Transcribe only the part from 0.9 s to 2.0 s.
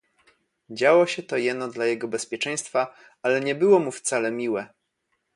się to jeno dla